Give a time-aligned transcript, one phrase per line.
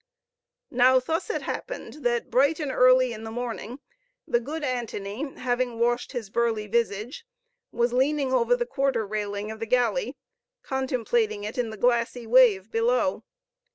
[0.71, 3.77] Now thus it happened, that bright and early in the morning,
[4.27, 7.23] the good Antony, having washed his burly visage,
[7.71, 10.17] was leaning over the quarter railing of the galley,
[10.63, 13.25] contemplating it in the glassy wave below.